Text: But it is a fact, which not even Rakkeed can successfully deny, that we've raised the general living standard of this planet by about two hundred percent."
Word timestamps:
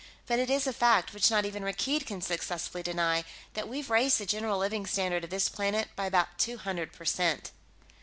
But 0.25 0.39
it 0.39 0.49
is 0.49 0.65
a 0.65 0.73
fact, 0.73 1.13
which 1.13 1.29
not 1.29 1.45
even 1.45 1.61
Rakkeed 1.61 2.07
can 2.07 2.21
successfully 2.21 2.81
deny, 2.81 3.23
that 3.53 3.69
we've 3.69 3.91
raised 3.91 4.17
the 4.17 4.25
general 4.25 4.57
living 4.57 4.87
standard 4.87 5.23
of 5.23 5.29
this 5.29 5.47
planet 5.47 5.89
by 5.95 6.07
about 6.07 6.39
two 6.39 6.57
hundred 6.57 6.91
percent." 6.91 7.51